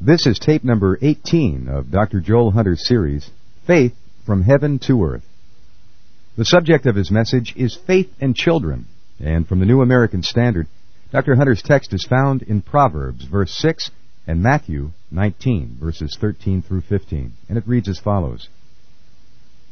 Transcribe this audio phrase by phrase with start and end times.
[0.00, 2.20] This is tape number 18 of Dr.
[2.20, 3.28] Joel Hunter's series,
[3.66, 5.24] Faith from Heaven to Earth.
[6.36, 8.86] The subject of his message is faith and children,
[9.18, 10.68] and from the New American Standard,
[11.10, 11.34] Dr.
[11.34, 13.90] Hunter's text is found in Proverbs, verse 6,
[14.24, 18.48] and Matthew 19, verses 13 through 15, and it reads as follows.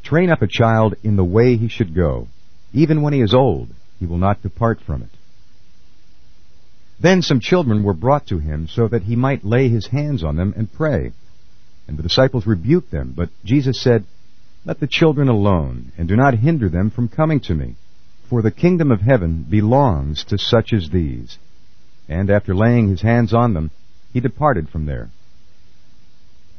[0.03, 2.27] Train up a child in the way he should go.
[2.73, 3.69] Even when he is old,
[4.01, 5.11] he will not depart from it.
[6.99, 10.37] Then some children were brought to him so that he might lay his hands on
[10.37, 11.13] them and pray.
[11.87, 14.05] And the disciples rebuked them, but Jesus said,
[14.65, 17.77] Let the children alone, and do not hinder them from coming to me,
[18.29, 21.39] for the kingdom of heaven belongs to such as these.
[22.09, 23.71] And after laying his hands on them,
[24.13, 25.11] he departed from there.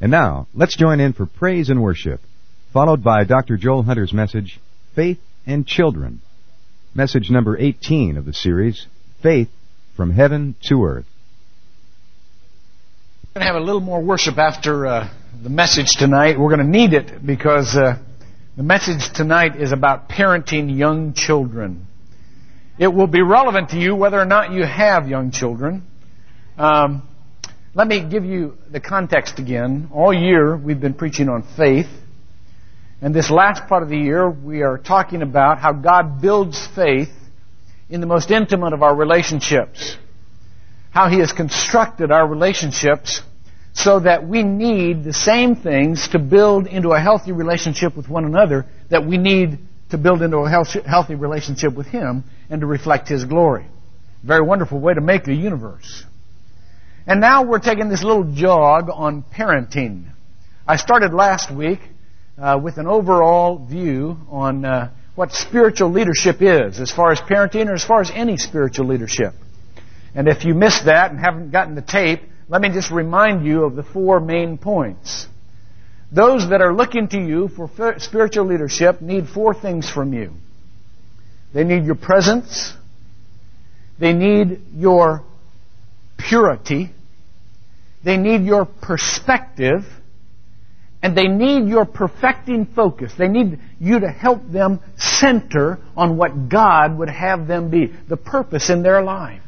[0.00, 2.20] And now, let's join in for praise and worship,
[2.72, 3.56] followed by Dr.
[3.56, 4.60] Joel Hunter's message,
[4.94, 6.20] Faith and Children.
[6.94, 8.86] Message number 18 of the series,
[9.20, 9.50] Faith
[9.98, 11.06] from heaven to earth.
[13.34, 15.10] We're going to have a little more worship after uh,
[15.42, 16.38] the message tonight.
[16.38, 17.98] We're going to need it because uh,
[18.56, 21.88] the message tonight is about parenting young children.
[22.78, 25.82] It will be relevant to you whether or not you have young children.
[26.56, 27.02] Um,
[27.74, 29.88] let me give you the context again.
[29.92, 31.88] All year we've been preaching on faith.
[33.02, 37.10] And this last part of the year we are talking about how God builds faith
[37.90, 39.96] in the most intimate of our relationships.
[40.90, 43.22] How He has constructed our relationships
[43.74, 48.24] so that we need the same things to build into a healthy relationship with one
[48.24, 49.58] another that we need
[49.90, 53.66] to build into a healthy relationship with Him and to reflect His glory.
[54.22, 56.04] Very wonderful way to make the universe.
[57.06, 60.10] And now we're taking this little jog on parenting.
[60.66, 61.80] I started last week
[62.36, 67.66] uh, with an overall view on uh, what spiritual leadership is, as far as parenting
[67.66, 69.34] or as far as any spiritual leadership.
[70.14, 73.64] And if you missed that and haven't gotten the tape, let me just remind you
[73.64, 75.26] of the four main points.
[76.12, 80.34] Those that are looking to you for spiritual leadership need four things from you.
[81.52, 82.74] They need your presence.
[83.98, 85.24] They need your
[86.16, 86.90] purity.
[88.04, 89.82] They need your perspective
[91.02, 93.12] and they need your perfecting focus.
[93.16, 98.16] They need you to help them center on what God would have them be, the
[98.16, 99.42] purpose in their life.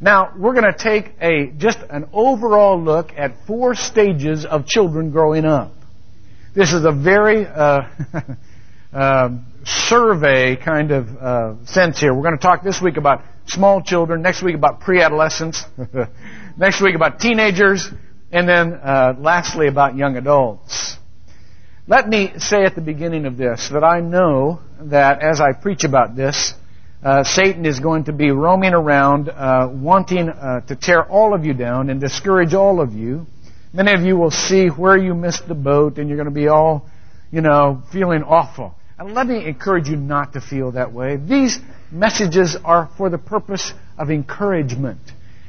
[0.00, 5.10] Now, we're going to take a, just an overall look at four stages of children
[5.10, 5.72] growing up.
[6.54, 7.82] This is a very, uh,
[8.92, 9.28] uh,
[9.64, 12.14] survey kind of uh, sense here.
[12.14, 15.64] We're going to talk this week about small children, next week about pre-adolescents,
[16.56, 17.88] next week about teenagers,
[18.32, 20.96] and then, uh, lastly, about young adults.
[21.88, 25.84] Let me say at the beginning of this that I know that as I preach
[25.84, 26.54] about this,
[27.02, 31.44] uh, Satan is going to be roaming around, uh, wanting uh, to tear all of
[31.44, 33.26] you down and discourage all of you.
[33.72, 36.48] Many of you will see where you missed the boat, and you're going to be
[36.48, 36.88] all,
[37.30, 38.74] you know, feeling awful.
[38.98, 41.16] And let me encourage you not to feel that way.
[41.16, 41.58] These
[41.92, 44.98] messages are for the purpose of encouragement.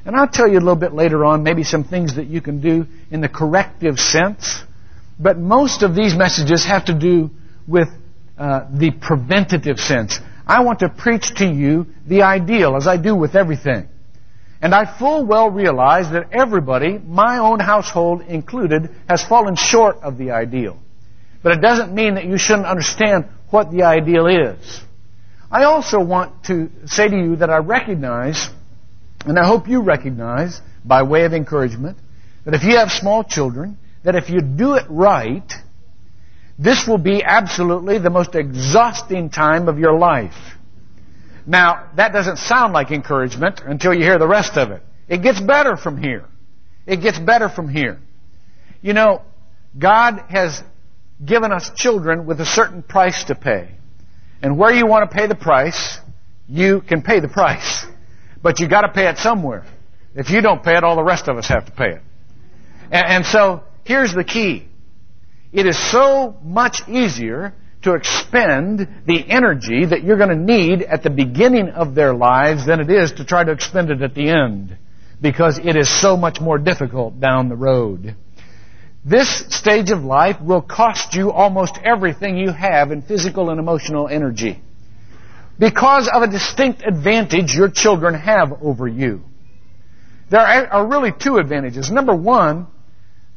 [0.07, 2.61] And I'll tell you a little bit later on maybe some things that you can
[2.61, 4.63] do in the corrective sense.
[5.19, 7.29] But most of these messages have to do
[7.67, 7.89] with
[8.37, 10.17] uh, the preventative sense.
[10.47, 13.89] I want to preach to you the ideal, as I do with everything.
[14.61, 20.17] And I full well realize that everybody, my own household included, has fallen short of
[20.17, 20.79] the ideal.
[21.43, 24.81] But it doesn't mean that you shouldn't understand what the ideal is.
[25.51, 28.49] I also want to say to you that I recognize
[29.25, 31.97] and I hope you recognize, by way of encouragement,
[32.45, 35.51] that if you have small children, that if you do it right,
[36.57, 40.55] this will be absolutely the most exhausting time of your life.
[41.45, 44.81] Now, that doesn't sound like encouragement until you hear the rest of it.
[45.07, 46.25] It gets better from here.
[46.85, 47.99] It gets better from here.
[48.81, 49.21] You know,
[49.77, 50.61] God has
[51.23, 53.71] given us children with a certain price to pay.
[54.41, 55.99] And where you want to pay the price,
[56.47, 57.85] you can pay the price.
[58.47, 59.65] But you got to pay it somewhere.
[60.15, 62.01] If you don't pay it, all the rest of us have to pay it.
[62.89, 64.69] And, and so here's the key.
[65.51, 71.03] It is so much easier to expend the energy that you're going to need at
[71.03, 74.29] the beginning of their lives than it is to try to expend it at the
[74.29, 74.77] end.
[75.21, 78.15] Because it is so much more difficult down the road.
[79.03, 84.07] This stage of life will cost you almost everything you have in physical and emotional
[84.07, 84.61] energy
[85.59, 89.23] because of a distinct advantage your children have over you.
[90.29, 91.89] There are really two advantages.
[91.89, 92.67] Number one,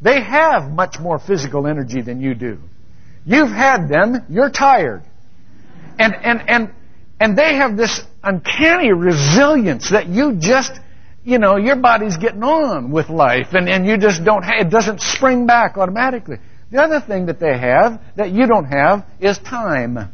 [0.02, 2.58] they have much more physical energy than you do.
[3.25, 5.02] You've had them, you're tired.
[5.99, 6.70] And, and, and,
[7.20, 10.72] and they have this uncanny resilience that you just,
[11.22, 14.70] you know, your body's getting on with life and, and you just don't have, it
[14.70, 16.38] doesn't spring back automatically.
[16.72, 20.12] The other thing that they have that you don't have is time.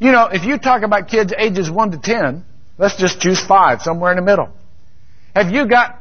[0.00, 2.44] You know, if you talk about kids ages 1 to 10,
[2.78, 4.50] let's just choose 5, somewhere in the middle.
[5.34, 5.98] Have you got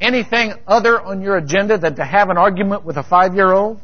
[0.00, 3.80] anything other on your agenda than to have an argument with a 5-year-old?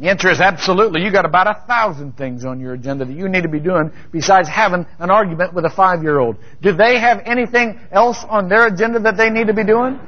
[0.00, 1.02] The answer is absolutely.
[1.02, 3.90] You got about a thousand things on your agenda that you need to be doing
[4.12, 6.36] besides having an argument with a five-year-old.
[6.62, 9.98] Do they have anything else on their agenda that they need to be doing?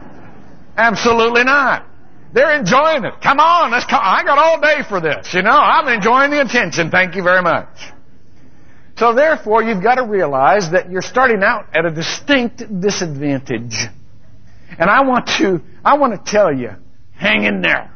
[0.77, 1.87] Absolutely not.
[2.33, 3.15] They're enjoying it.
[3.21, 4.01] Come on, let's come.
[4.01, 5.35] I got all day for this.
[5.35, 6.91] You know, I'm enjoying the attention.
[6.91, 7.67] Thank you very much.
[9.01, 13.75] So therefore, you've got to realize that you're starting out at a distinct disadvantage.
[14.79, 16.73] And I want to, I want to tell you,
[17.13, 17.91] hang in there.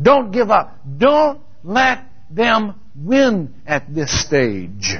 [0.00, 0.78] Don't give up.
[0.98, 4.92] Don't let them win at this stage.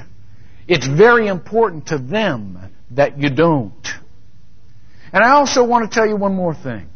[0.67, 3.87] It's very important to them that you don't.
[5.13, 6.89] And I also want to tell you one more thing.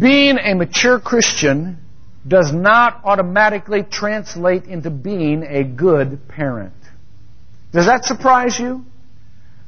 [0.00, 1.80] Being a mature Christian
[2.26, 6.74] does not automatically translate into being a good parent.
[7.72, 8.84] Does that surprise you?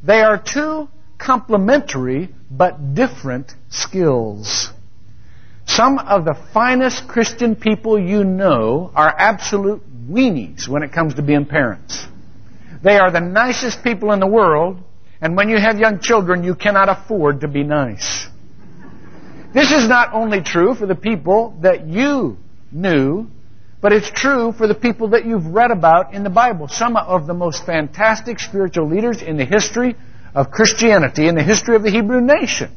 [0.05, 4.71] They are two complementary but different skills.
[5.67, 11.23] Some of the finest Christian people you know are absolute weenies when it comes to
[11.23, 12.07] being parents.
[12.83, 14.79] They are the nicest people in the world,
[15.23, 18.27] and when you have young children, you cannot afford to be nice.
[19.55, 22.37] This is not only true for the people that you
[22.75, 23.29] knew,
[23.81, 26.69] but it's true for the people that you've read about in the Bible.
[26.69, 29.95] Some of the most fantastic spiritual leaders in the history
[30.35, 32.77] of Christianity, in the history of the Hebrew nation,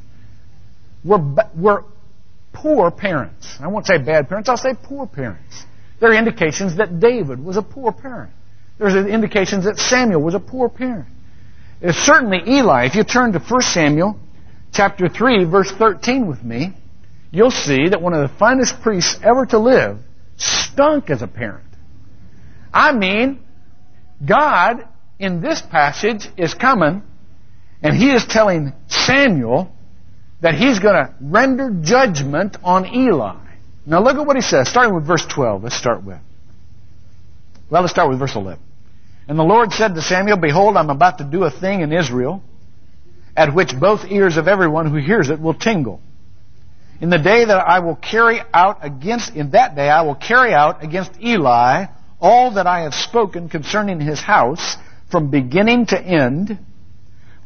[1.04, 1.20] were,
[1.56, 1.86] were
[2.54, 3.58] poor parents.
[3.60, 5.64] I won't say bad parents, I'll say poor parents.
[6.00, 8.32] There are indications that David was a poor parent.
[8.78, 11.08] There's indications that Samuel was a poor parent.
[11.82, 12.86] It's certainly Eli.
[12.86, 14.20] If you turn to 1 Samuel
[14.74, 16.74] chapter 3 verse 13 with me,
[17.38, 20.00] you'll see that one of the finest priests ever to live
[20.38, 21.68] stunk as a parent.
[22.74, 23.40] I mean,
[24.26, 24.88] God
[25.20, 27.04] in this passage is coming
[27.84, 29.72] and he is telling Samuel
[30.42, 33.38] that he's going to render judgment on Eli.
[33.86, 35.64] Now look at what he says, starting with verse 12.
[35.64, 36.20] Let's start with.
[37.70, 38.62] Well, let's start with verse 11.
[39.28, 42.42] And the Lord said to Samuel, Behold, I'm about to do a thing in Israel,
[43.36, 46.02] at which both ears of everyone who hears it will tingle.
[47.00, 50.54] In the day that I will carry out against, in that day I will carry
[50.54, 51.86] out against Eli
[52.20, 54.78] all that I have spoken concerning his house
[55.12, 56.58] from beginning to end,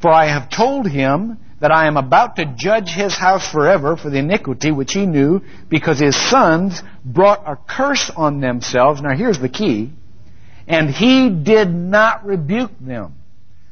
[0.02, 4.10] for I have told him that I am about to judge his house forever for
[4.10, 9.02] the iniquity which he knew, because his sons brought a curse on themselves.
[9.02, 9.92] Now here's the key.
[10.68, 13.16] And he did not rebuke them.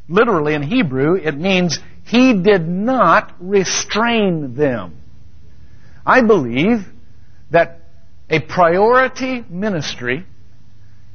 [0.09, 4.98] Literally in Hebrew, it means he did not restrain them.
[6.09, 6.79] I believe
[7.51, 7.81] that
[8.31, 10.25] a priority ministry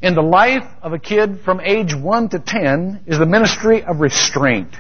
[0.01, 3.99] in the life of a kid from age 1 to 10 is the ministry of
[3.99, 4.73] restraint.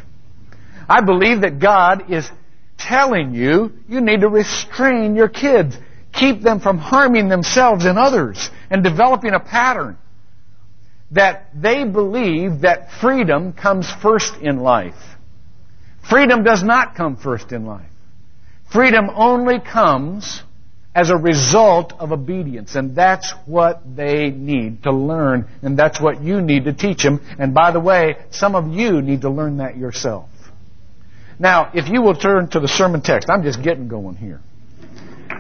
[0.89, 2.31] I believe that God is
[2.79, 5.77] telling you you need to restrain your kids.
[6.13, 9.99] Keep them from harming themselves and others and developing a pattern
[11.11, 15.19] that they believe that freedom comes first in life.
[16.09, 17.91] Freedom does not come first in life.
[18.75, 20.43] Freedom only comes
[20.97, 22.75] as a result of obedience.
[22.75, 25.49] And that's what they need to learn.
[25.63, 27.21] And that's what you need to teach them.
[27.39, 30.29] And by the way, some of you need to learn that yourself.
[31.39, 34.41] Now, if you will turn to the sermon text, I'm just getting going here.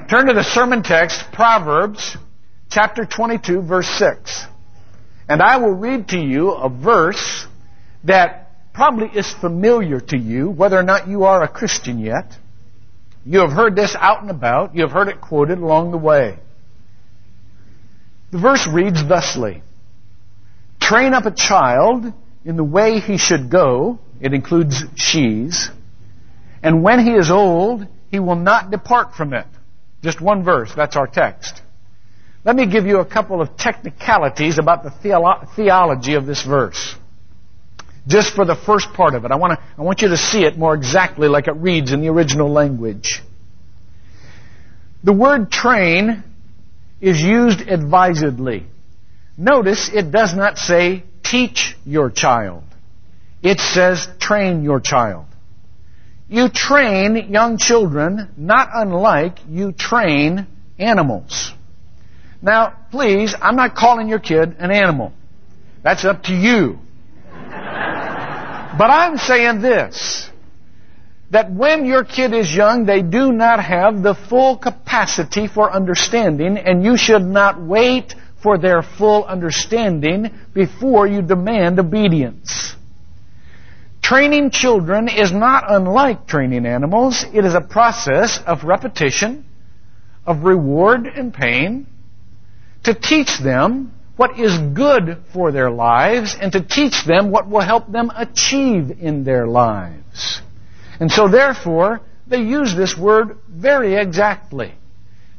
[0.08, 2.16] Turn to the sermon text, Proverbs
[2.70, 4.44] chapter 22, verse 6.
[5.28, 7.46] And I will read to you a verse
[8.04, 12.36] that probably is familiar to you, whether or not you are a Christian yet.
[13.24, 14.74] You have heard this out and about.
[14.74, 16.38] You have heard it quoted along the way.
[18.30, 19.62] The verse reads thusly
[20.80, 22.12] Train up a child
[22.44, 23.98] in the way he should go.
[24.20, 25.70] It includes she's.
[26.62, 29.46] And when he is old, he will not depart from it.
[30.02, 31.62] Just one verse, that's our text.
[32.44, 36.94] Let me give you a couple of technicalities about the theolo- theology of this verse.
[38.06, 39.30] Just for the first part of it.
[39.30, 42.08] I, wanna, I want you to see it more exactly like it reads in the
[42.08, 43.22] original language.
[45.02, 46.22] The word train
[47.00, 48.66] is used advisedly.
[49.36, 52.64] Notice it does not say teach your child.
[53.42, 55.26] It says train your child.
[56.28, 60.46] You train young children not unlike you train
[60.78, 61.52] animals.
[62.40, 65.12] Now, please, I'm not calling your kid an animal.
[65.82, 66.78] That's up to you.
[68.78, 70.30] But I'm saying this.
[71.34, 76.56] that when your kid is young, they do not have the full capacity for understanding,
[76.56, 82.76] and you should not wait for their full understanding before you demand obedience.
[84.00, 87.24] Training children is not unlike training animals.
[87.34, 89.44] It is a process of repetition,
[90.24, 91.86] of reward and pain,
[92.84, 97.60] to teach them what is good for their lives and to teach them what will
[97.60, 100.40] help them achieve in their lives.
[101.00, 104.72] And so therefore, they use this word very exactly.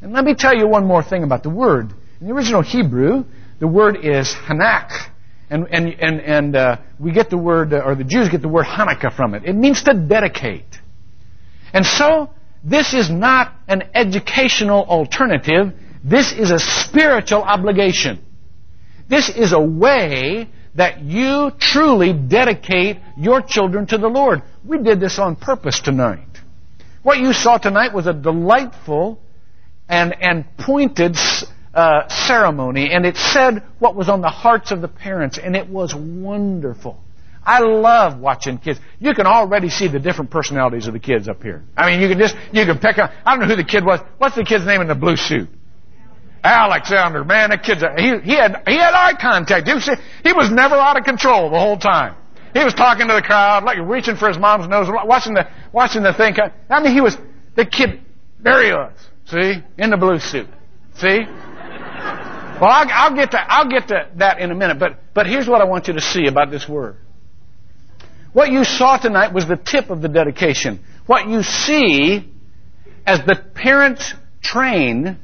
[0.01, 1.93] And let me tell you one more thing about the word.
[2.19, 3.23] In the original Hebrew,
[3.59, 4.91] the word is Hanak.
[5.49, 8.49] And, and, and, and uh, we get the word, uh, or the Jews get the
[8.49, 9.43] word Hanukkah from it.
[9.45, 10.65] It means to dedicate.
[11.71, 12.31] And so,
[12.63, 15.73] this is not an educational alternative.
[16.03, 18.24] This is a spiritual obligation.
[19.07, 24.41] This is a way that you truly dedicate your children to the Lord.
[24.63, 26.27] We did this on purpose tonight.
[27.03, 29.19] What you saw tonight was a delightful
[29.87, 31.15] and, and pointed
[31.73, 35.69] uh, ceremony, and it said what was on the hearts of the parents, and it
[35.69, 36.99] was wonderful.
[37.43, 38.79] I love watching kids.
[38.99, 41.63] You can already see the different personalities of the kids up here.
[41.77, 43.85] I mean, you can just, you can pick up, I don't know who the kid
[43.85, 43.99] was.
[44.17, 45.47] What's the kid's name in the blue suit?
[46.45, 49.67] Alexander, man, that kid's, a, he, he had, he had eye contact.
[49.67, 52.15] You see, he was never out of control the whole time.
[52.53, 56.03] He was talking to the crowd, like reaching for his mom's nose, watching the, watching
[56.03, 56.35] the thing.
[56.69, 57.17] I mean, he was,
[57.55, 57.99] the kid,
[58.39, 58.93] there he was.
[59.25, 59.63] See?
[59.79, 60.47] In the blue suit.
[60.97, 61.25] See?
[62.61, 65.47] Well, I'll, I'll, get to I'll get to that in a minute, but but here's
[65.47, 66.95] what I want you to see about this word.
[68.31, 70.79] What you saw tonight was the tip of the dedication.
[71.05, 72.31] What you see
[73.05, 75.17] as the parents train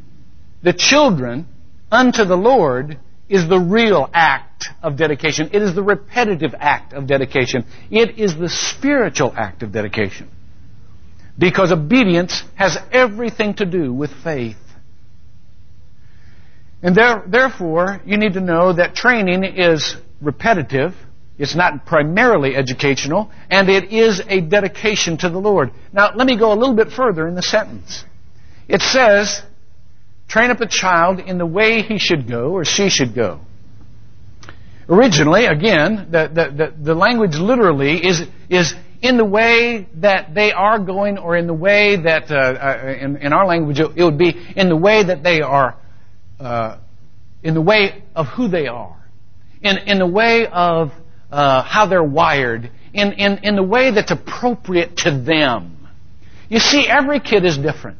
[0.64, 1.48] the children
[1.92, 3.00] unto the Lord
[3.30, 5.50] is the real act of dedication.
[5.54, 7.66] It is the repetitive act of dedication.
[7.90, 10.30] It is the spiritual act of dedication.
[11.38, 14.58] Because obedience has everything to do with faith.
[16.84, 20.94] And there, therefore, you need to know that training is repetitive.
[21.38, 25.72] It's not primarily educational, and it is a dedication to the Lord.
[25.94, 28.04] Now, let me go a little bit further in the sentence.
[28.68, 29.42] It says,
[30.32, 33.42] train up a child in the way he should go or she should go.
[34.88, 40.54] Originally, again, the, the, the, the language literally is, is in the way that they
[40.54, 44.18] are going or in the way that, uh, uh, in, in our language, it would
[44.18, 45.76] be in the way that they are
[46.40, 46.78] uh,
[47.44, 48.98] in the way of who they are,
[49.62, 50.92] in, in the way of
[51.30, 55.88] uh, how they're wired, in, in, in the way that's appropriate to them.
[56.48, 57.98] You see, every kid is different.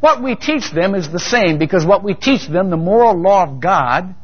[0.00, 3.44] What we teach them is the same because what we teach them, the moral law
[3.44, 4.14] of God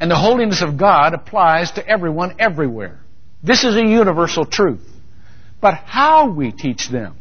[0.00, 2.98] and the holiness of God applies to everyone everywhere.
[3.42, 4.88] This is a universal truth.
[5.60, 7.16] But how we teach them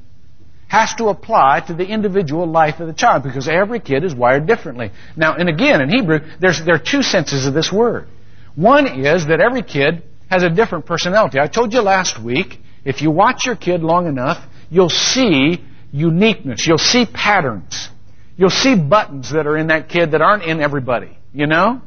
[0.68, 4.48] has to apply to the individual life of the child because every kid is wired
[4.48, 4.92] differently.
[5.18, 8.08] Now, and again, in Hebrew, there's, there are two senses of this word.
[8.56, 11.40] One is that every kid has a different personality.
[11.40, 16.66] I told you last week, if you watch your kid long enough, you'll see uniqueness.
[16.66, 17.90] You'll see patterns.
[18.38, 21.82] You'll see buttons that are in that kid that aren't in everybody, you know?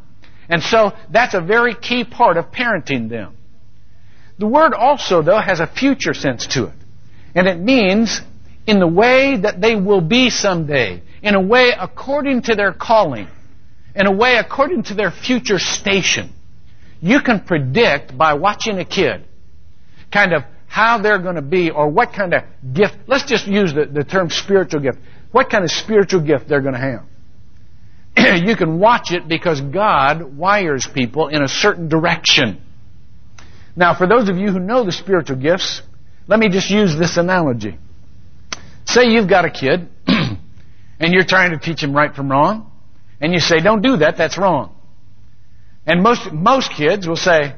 [0.49, 3.37] And so that's a very key part of parenting them.
[4.39, 6.75] The word also, though, has a future sense to it.
[7.35, 8.21] And it means
[8.67, 13.29] in the way that they will be someday, in a way according to their calling,
[13.95, 16.33] in a way according to their future station.
[17.01, 19.25] You can predict by watching a kid
[20.11, 22.97] kind of how they're going to be or what kind of gift.
[23.07, 24.99] Let's just use the, the term spiritual gift.
[25.31, 26.81] What kind of spiritual gift they're going to
[28.17, 28.43] have.
[28.45, 32.61] you can watch it because God wires people in a certain direction.
[33.77, 35.81] Now, for those of you who know the spiritual gifts,
[36.27, 37.79] let me just use this analogy.
[38.85, 42.73] Say you've got a kid and you're trying to teach him right from wrong,
[43.21, 44.75] and you say, don't do that, that's wrong.
[45.87, 47.55] And most, most kids will say,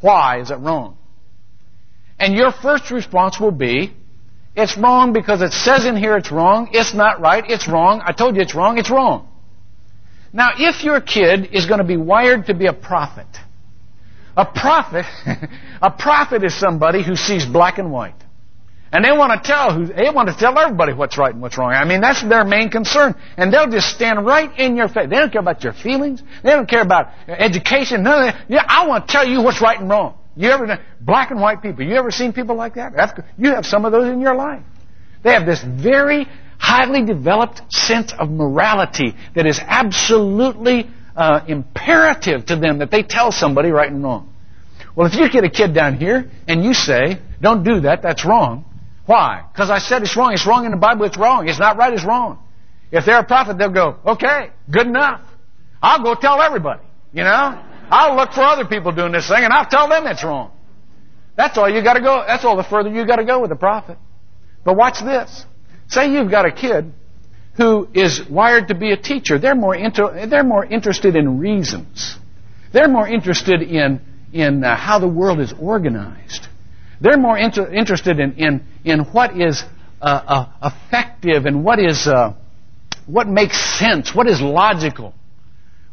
[0.00, 0.98] why is it wrong?
[2.18, 3.92] And your first response will be,
[4.56, 8.12] it's wrong because it says in here it's wrong, it's not right, it's wrong, I
[8.12, 9.28] told you it's wrong, it's wrong.
[10.32, 13.26] Now, if your kid is going to be wired to be a prophet,
[14.36, 15.06] a prophet,
[15.82, 18.14] a prophet is somebody who sees black and white.
[18.92, 21.58] And they want to tell who, they want to tell everybody what's right and what's
[21.58, 21.72] wrong.
[21.72, 23.16] I mean, that's their main concern.
[23.36, 25.08] And they'll just stand right in your face.
[25.10, 26.22] They don't care about your feelings.
[26.44, 28.04] They don't care about education.
[28.04, 28.44] None of that.
[28.48, 30.16] Yeah, I want to tell you what's right and wrong.
[30.36, 32.92] You ever, black and white people, you ever seen people like that?
[33.38, 34.62] You have some of those in your life.
[35.22, 36.26] They have this very
[36.58, 43.32] highly developed sense of morality that is absolutely uh, imperative to them that they tell
[43.32, 44.32] somebody right and wrong.
[44.96, 48.24] Well, if you get a kid down here and you say, don't do that, that's
[48.24, 48.64] wrong,
[49.06, 49.44] Why?
[49.52, 50.32] Because I said it's wrong.
[50.32, 51.04] It's wrong in the Bible.
[51.04, 51.48] It's wrong.
[51.48, 51.92] It's not right.
[51.92, 52.38] It's wrong.
[52.90, 55.20] If they're a prophet, they'll go, okay, good enough.
[55.82, 56.82] I'll go tell everybody.
[57.12, 57.62] You know?
[57.90, 60.50] I'll look for other people doing this thing and I'll tell them it's wrong.
[61.36, 63.98] That's all you gotta go, that's all the further you gotta go with a prophet.
[64.64, 65.44] But watch this.
[65.88, 66.92] Say you've got a kid
[67.56, 69.38] who is wired to be a teacher.
[69.38, 72.16] They're more, inter- they're more interested in reasons.
[72.72, 74.00] They're more interested in,
[74.32, 76.48] in uh, how the world is organized.
[77.00, 79.62] They're more inter- interested in, in, in what is
[80.00, 82.34] uh, uh, effective and what is uh,
[83.06, 85.14] what makes sense, what is logical,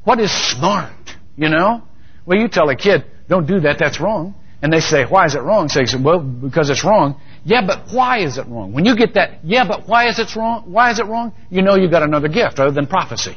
[0.04, 0.94] what is smart.
[1.36, 1.84] You know,
[2.26, 3.80] well, you tell a kid, "Don't do that.
[3.80, 5.70] That's wrong." And they say, why is it wrong?
[5.70, 7.20] So say, well, because it's wrong.
[7.44, 8.74] Yeah, but why is it wrong?
[8.74, 10.72] When you get that, yeah, but why is it wrong?
[10.72, 11.34] Why is it wrong?
[11.50, 13.36] You know you've got another gift other than prophecy.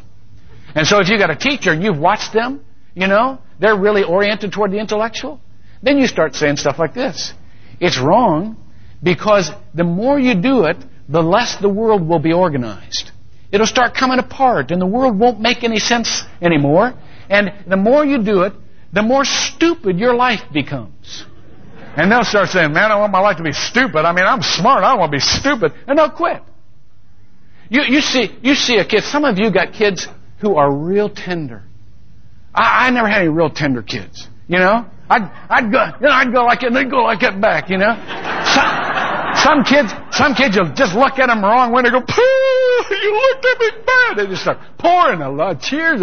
[0.75, 2.63] And so if you've got a teacher and you've watched them,
[2.95, 5.41] you know, they're really oriented toward the intellectual,
[5.83, 7.33] then you start saying stuff like this.
[7.81, 8.57] It's wrong
[9.03, 10.77] because the more you do it,
[11.09, 13.13] the less the world will be organized.
[13.51, 16.95] It'll start coming apart and the world won't make any sense anymore.
[17.29, 18.53] And the more you do it,
[18.93, 21.25] the more stupid your life becomes.
[21.97, 24.05] And they'll start saying, man, I want my life to be stupid.
[24.05, 24.83] I mean, I'm smart.
[24.83, 25.73] I don't want to be stupid.
[25.87, 26.43] And they'll quit.
[27.69, 30.07] You, you see, you see a kid, some of you got kids
[30.41, 31.63] who are real tender.
[32.55, 34.29] I, I never had any real tender kids.
[34.49, 34.87] You know?
[35.09, 37.71] I'd, I'd go, you know, I'd go like it and they'd go like it back,
[37.71, 37.95] you know?
[38.55, 38.75] Some,
[39.37, 42.01] some kids, some kids you'll just look at them wrong when they go,
[42.91, 44.17] you looked at me bad.
[44.17, 46.01] They just start pouring a lot of tears.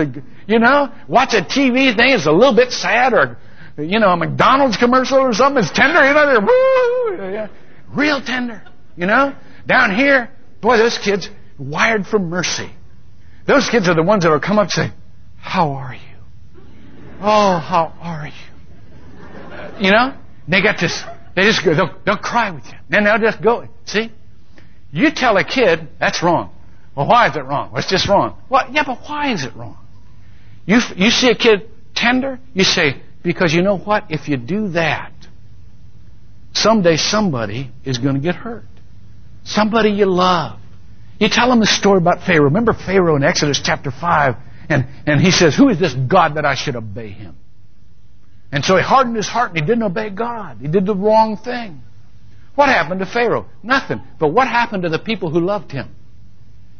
[0.47, 3.37] You know, watch a TV thing, it's a little bit sad, or,
[3.77, 7.47] you know, a McDonald's commercial or something, it's tender, you know, they're woo, yeah,
[7.89, 8.63] real tender,
[8.97, 9.35] you know?
[9.67, 10.29] Down here,
[10.61, 12.69] boy, those kids wired for mercy.
[13.45, 14.91] Those kids are the ones that will come up and say,
[15.37, 16.61] how are you?
[17.21, 19.85] Oh, how are you?
[19.85, 20.17] You know?
[20.47, 21.03] They got this,
[21.35, 22.77] they just go, they'll, they'll cry with you.
[22.89, 24.11] Then they'll just go, see?
[24.91, 26.51] You tell a kid, that's wrong.
[26.95, 27.71] Well, why is it wrong?
[27.71, 28.41] Well, it's just wrong.
[28.49, 29.77] Well, yeah, but why is it wrong?
[30.65, 34.05] You, you see a kid tender, you say, because you know what?
[34.09, 35.13] If you do that,
[36.53, 38.65] someday somebody is going to get hurt.
[39.43, 40.59] Somebody you love.
[41.19, 42.45] You tell them the story about Pharaoh.
[42.45, 44.35] Remember Pharaoh in Exodus chapter 5?
[44.69, 47.35] And, and he says, Who is this God that I should obey him?
[48.51, 50.57] And so he hardened his heart and he didn't obey God.
[50.61, 51.81] He did the wrong thing.
[52.55, 53.45] What happened to Pharaoh?
[53.63, 54.01] Nothing.
[54.19, 55.95] But what happened to the people who loved him?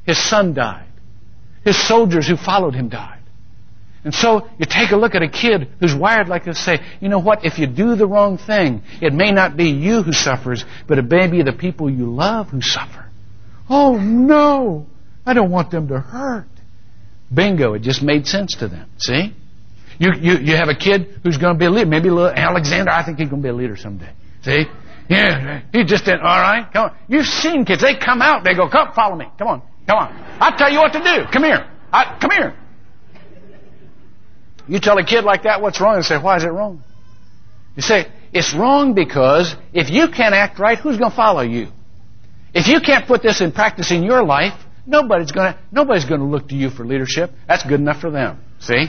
[0.05, 0.87] His son died.
[1.63, 3.19] His soldiers who followed him died.
[4.03, 7.07] And so you take a look at a kid who's wired like this say, you
[7.07, 10.65] know what, if you do the wrong thing, it may not be you who suffers,
[10.87, 13.05] but it may be the people you love who suffer.
[13.69, 14.87] Oh no,
[15.23, 16.47] I don't want them to hurt.
[17.33, 18.89] Bingo, it just made sense to them.
[18.97, 19.35] See?
[19.99, 21.87] You, you, you have a kid who's going to be a leader.
[21.87, 24.09] Maybe little Alexander, I think he's going to be a leader someday.
[24.41, 24.65] See?
[25.09, 26.97] Yeah, he just didn't, alright, come on.
[27.07, 30.37] You've seen kids, they come out, they go, come, follow me, come on, come on.
[30.39, 31.25] I'll tell you what to do.
[31.31, 31.69] Come here.
[31.91, 32.55] I, come here.
[34.67, 36.81] You tell a kid like that what's wrong and say, why is it wrong?
[37.75, 41.67] You say, it's wrong because if you can't act right, who's going to follow you?
[42.53, 44.53] If you can't put this in practice in your life,
[44.85, 47.31] nobody's going to, nobody's going to look to you for leadership.
[47.47, 48.39] That's good enough for them.
[48.59, 48.87] See?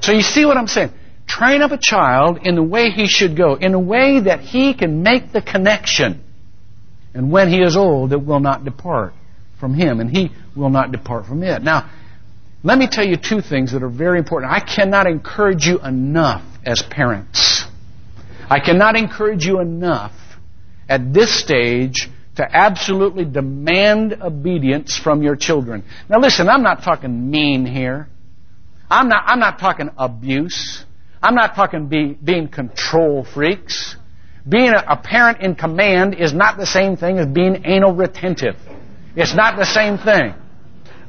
[0.00, 0.90] So you see what I'm saying?
[1.26, 4.74] Train up a child in the way he should go, in a way that he
[4.74, 6.24] can make the connection.
[7.14, 9.12] And when he is old, it will not depart
[9.58, 11.62] from him, and he will not depart from it.
[11.62, 11.90] Now,
[12.62, 14.52] let me tell you two things that are very important.
[14.52, 17.64] I cannot encourage you enough as parents.
[18.50, 20.12] I cannot encourage you enough
[20.88, 25.84] at this stage to absolutely demand obedience from your children.
[26.08, 28.08] Now listen, I'm not talking mean here.
[28.90, 30.84] I'm not, I'm not talking abuse.
[31.22, 33.96] I'm not talking be, being control freaks.
[34.48, 38.56] Being a, a parent in command is not the same thing as being anal retentive.
[39.18, 40.32] It's not the same thing.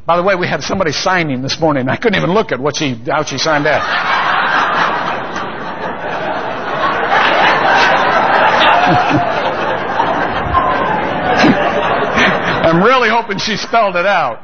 [0.08, 1.88] By the way, we had somebody signing this morning.
[1.88, 3.84] I couldn't even look at what she, how she signed that.
[12.66, 14.42] I'm really hoping she spelled it out.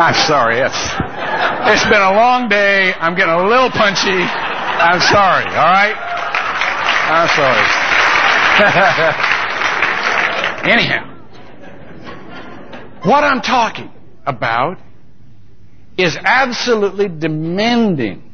[0.00, 0.60] I'm sorry.
[0.60, 0.94] It's,
[1.68, 2.94] it's been a long day.
[2.94, 4.08] I'm getting a little punchy.
[4.08, 5.94] I'm sorry, all right?
[7.12, 7.66] I'm sorry.
[10.62, 11.16] Anyhow,
[13.04, 13.90] what I'm talking
[14.26, 14.78] about
[15.96, 18.30] is absolutely demanding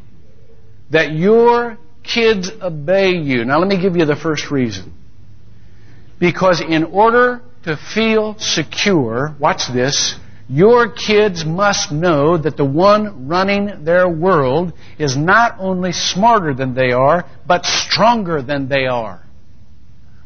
[0.91, 3.45] that your kids obey you.
[3.45, 4.93] Now let me give you the first reason.
[6.19, 10.17] Because in order to feel secure, watch this,
[10.49, 16.75] your kids must know that the one running their world is not only smarter than
[16.75, 19.26] they are, but stronger than they are.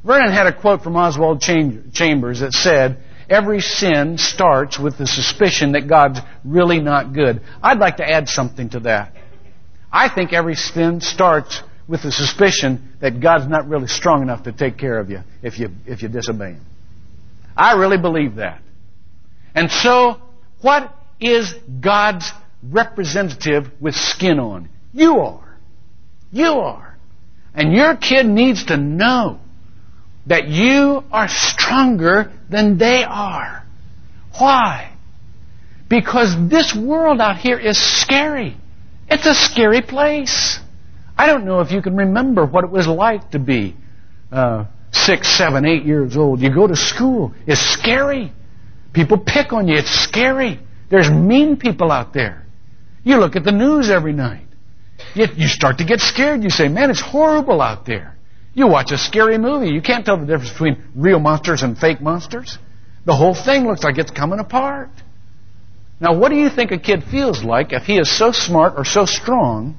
[0.04, 5.72] Vernon had a quote from Oswald Chambers that said, Every sin starts with the suspicion
[5.72, 7.42] that God's really not good.
[7.62, 9.14] I'd like to add something to that.
[9.92, 14.52] I think every sin starts with the suspicion that God's not really strong enough to
[14.52, 16.64] take care of you if you, if you disobey Him.
[17.56, 18.62] I really believe that.
[19.54, 20.20] And so,
[20.60, 22.30] what is God's
[22.62, 24.68] representative with skin on?
[24.92, 25.58] You are.
[26.32, 26.96] You are.
[27.54, 29.40] And your kid needs to know
[30.26, 33.64] that you are stronger than they are.
[34.38, 34.92] Why?
[35.88, 38.56] Because this world out here is scary.
[39.08, 40.60] It's a scary place.
[41.18, 43.74] I don't know if you can remember what it was like to be
[44.30, 46.40] uh, six, seven, eight years old.
[46.40, 47.34] You go to school.
[47.46, 48.32] It's scary.
[48.92, 49.76] People pick on you.
[49.76, 50.60] It's scary.
[50.90, 52.46] There's mean people out there.
[53.02, 54.46] You look at the news every night.
[55.14, 56.42] You, you start to get scared.
[56.42, 58.16] You say, man, it's horrible out there.
[58.52, 59.68] You watch a scary movie.
[59.68, 62.58] You can't tell the difference between real monsters and fake monsters.
[63.06, 64.90] The whole thing looks like it's coming apart.
[66.00, 68.84] Now, what do you think a kid feels like if he is so smart or
[68.84, 69.78] so strong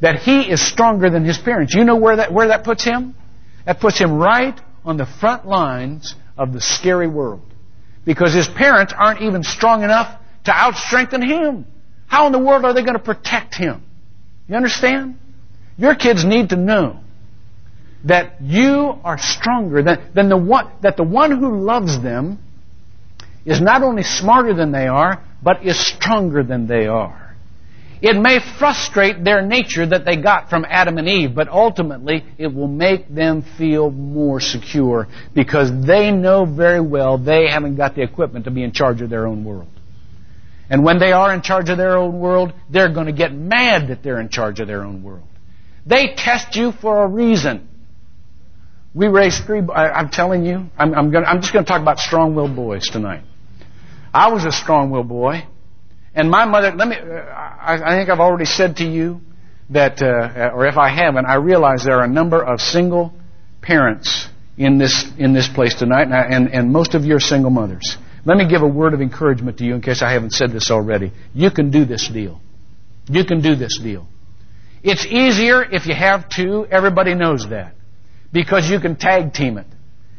[0.00, 1.74] that he is stronger than his parents?
[1.74, 3.14] You know where that, where that puts him?
[3.66, 7.42] That puts him right on the front lines of the scary world.
[8.04, 11.66] Because his parents aren't even strong enough to outstrengthen him.
[12.06, 13.82] How in the world are they going to protect him?
[14.48, 15.18] You understand?
[15.76, 17.00] Your kids need to know
[18.06, 22.38] that you are stronger than, than the one, that the one who loves them
[23.44, 27.26] is not only smarter than they are, but is stronger than they are.
[28.02, 32.52] It may frustrate their nature that they got from Adam and Eve, but ultimately it
[32.52, 38.02] will make them feel more secure because they know very well they haven't got the
[38.02, 39.68] equipment to be in charge of their own world.
[40.68, 43.88] And when they are in charge of their own world, they're going to get mad
[43.88, 45.28] that they're in charge of their own world.
[45.86, 47.68] They test you for a reason.
[48.96, 49.60] We raised three.
[49.74, 52.88] I, am telling you, I'm, I'm, gonna, I'm just going to talk about strong-willed boys
[52.88, 53.24] tonight.
[54.14, 55.46] I was a strong-willed boy,
[56.14, 56.72] and my mother.
[56.74, 56.96] Let me.
[56.96, 59.20] I, I think I've already said to you
[59.68, 63.12] that, uh, or if I haven't, I realize there are a number of single
[63.60, 67.20] parents in this in this place tonight, and, I, and, and most of you are
[67.20, 67.98] single mothers.
[68.24, 70.70] Let me give a word of encouragement to you in case I haven't said this
[70.70, 71.12] already.
[71.34, 72.40] You can do this deal.
[73.10, 74.08] You can do this deal.
[74.82, 76.66] It's easier if you have two.
[76.70, 77.75] Everybody knows that
[78.36, 79.66] because you can tag team it.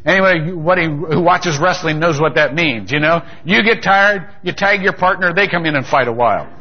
[0.04, 3.22] Anybody who watches wrestling knows what that means, you know?
[3.46, 6.52] You get tired, you tag your partner, they come in and fight a while.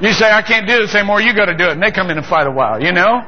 [0.00, 2.16] You say, I can't do this anymore, you gotta do it, and they come in
[2.16, 3.20] and fight a while, you know?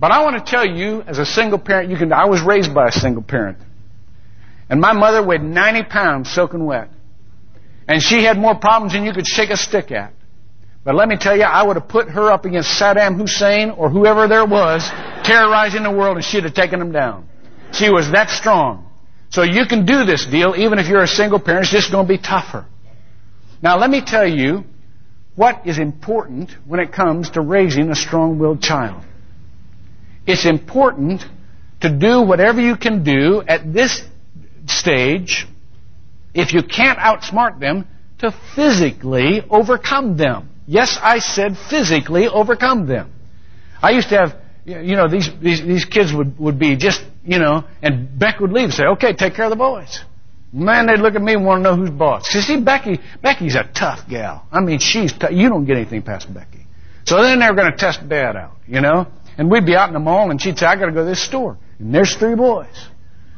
[0.00, 2.74] But I want to tell you, as a single parent, you can, I was raised
[2.74, 3.58] by a single parent.
[4.68, 6.88] And my mother weighed 90 pounds soaking wet.
[7.86, 10.12] And she had more problems than you could shake a stick at.
[10.82, 13.88] But let me tell you, I would have put her up against Saddam Hussein or
[13.88, 14.82] whoever there was
[15.24, 17.26] terrorizing the world and she'd have taken them down.
[17.72, 18.88] She was that strong.
[19.30, 21.64] So you can do this deal even if you're a single parent.
[21.64, 22.66] It's just going to be tougher.
[23.62, 24.64] Now let me tell you
[25.34, 29.02] what is important when it comes to raising a strong-willed child.
[30.26, 31.22] It's important
[31.80, 34.02] to do whatever you can do at this
[34.66, 35.46] stage,
[36.32, 37.86] if you can't outsmart them,
[38.20, 40.48] to physically overcome them.
[40.66, 43.12] Yes, I said physically overcome them.
[43.82, 47.38] I used to have, you know, these, these, these kids would, would be just, you
[47.38, 50.00] know, and Beck would leave and say, okay, take care of the boys.
[50.52, 52.32] Man, they'd look at me and want to know who's boss.
[52.34, 54.46] You see, Becky, Becky's a tough gal.
[54.52, 55.32] I mean, she's tough.
[55.32, 56.66] You don't get anything past Becky.
[57.04, 59.06] So then they were going to test Dad out, you know?
[59.36, 61.04] And we'd be out in the mall and she'd say, I got to go to
[61.04, 61.58] this store.
[61.78, 62.88] And there's three boys.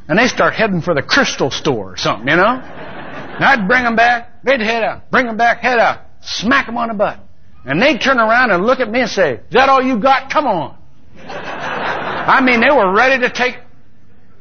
[0.08, 2.60] And they start heading for the crystal store or something, you know?
[2.60, 4.44] And I'd bring them back.
[4.44, 5.10] They'd head out.
[5.10, 7.20] Bring them back, head out smack them on the butt.
[7.64, 10.30] And they'd turn around and look at me and say, Is that all you got?
[10.30, 10.75] Come on.
[11.18, 13.56] I mean, they were ready to take.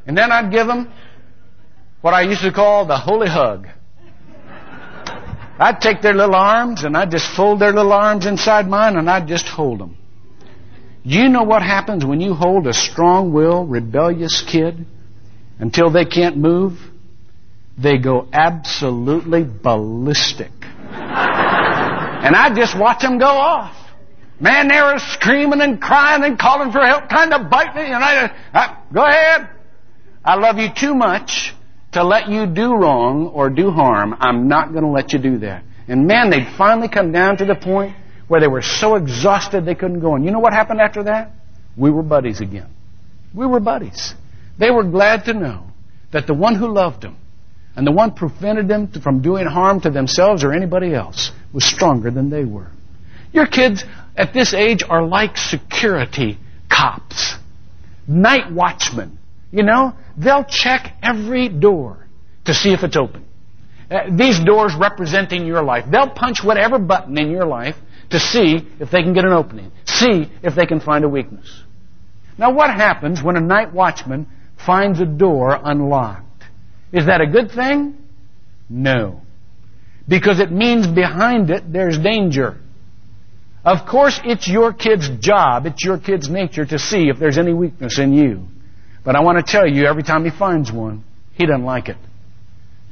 [0.06, 0.92] And then I'd give them
[2.00, 3.68] what I used to call the holy hug.
[5.58, 9.08] I'd take their little arms and I'd just fold their little arms inside mine and
[9.08, 9.96] I'd just hold them.
[11.02, 14.84] You know what happens when you hold a strong willed, rebellious kid
[15.58, 16.78] until they can't move?
[17.78, 20.50] They go absolutely ballistic.
[20.90, 23.76] And I just watch them go off.
[24.38, 28.04] Man, they were screaming and crying and calling for help, trying to bite me, and
[28.04, 29.48] I, I go ahead.
[30.24, 31.54] I love you too much
[31.92, 34.14] to let you do wrong or do harm.
[34.20, 35.64] I'm not going to let you do that.
[35.88, 37.94] And man, they'd finally come down to the point
[38.28, 40.24] where they were so exhausted they couldn't go on.
[40.24, 41.30] You know what happened after that?
[41.76, 42.68] We were buddies again.
[43.34, 44.14] We were buddies.
[44.58, 45.66] They were glad to know
[46.12, 47.16] that the one who loved them
[47.76, 52.10] and the one prevented them from doing harm to themselves or anybody else was stronger
[52.10, 52.70] than they were.
[53.32, 53.84] Your kids
[54.16, 56.38] at this age are like security
[56.70, 57.34] cops.
[58.06, 59.18] night watchmen,
[59.50, 62.06] you know, they'll check every door
[62.44, 63.24] to see if it's open.
[63.90, 65.84] Uh, these doors representing your life.
[65.90, 67.76] They'll punch whatever button in your life
[68.10, 69.70] to see if they can get an opening.
[69.84, 71.62] See if they can find a weakness.
[72.38, 74.26] Now what happens when a night watchman
[74.64, 76.44] finds a door unlocked?
[76.92, 77.96] Is that a good thing?
[78.68, 79.22] No.
[80.08, 82.58] Because it means behind it there's danger.
[83.66, 87.52] Of course, it's your kid's job, it's your kid's nature to see if there's any
[87.52, 88.46] weakness in you.
[89.04, 91.02] But I want to tell you, every time he finds one,
[91.32, 91.96] he doesn't like it.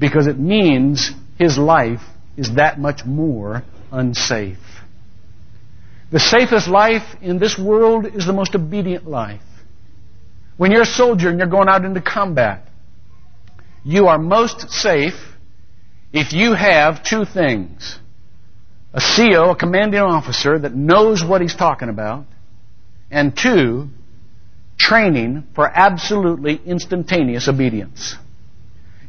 [0.01, 2.01] Because it means his life
[2.37, 4.59] is that much more unsafe.
[6.11, 9.43] The safest life in this world is the most obedient life.
[10.57, 12.67] When you're a soldier and you're going out into combat,
[13.85, 15.37] you are most safe
[16.13, 18.01] if you have two things.
[18.95, 22.27] A CO, a commanding officer that knows what he's talking about,
[23.11, 23.89] and two,
[24.79, 28.15] training for absolutely instantaneous obedience.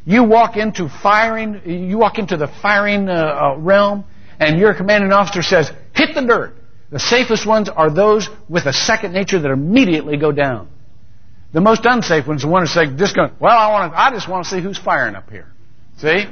[0.04, 4.04] You walk into firing, you walk into the firing uh, uh, realm,
[4.40, 6.54] and your commanding officer says, hit the dirt.
[6.90, 10.68] The safest ones are those with a second nature that immediately go down.
[11.52, 13.98] The most unsafe ones are the ones that say, just going, well, I want to,
[13.98, 15.48] I just want to see who's firing up here.
[15.98, 16.26] See?